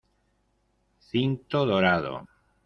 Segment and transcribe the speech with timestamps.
[1.09, 2.13] Cinto dorado.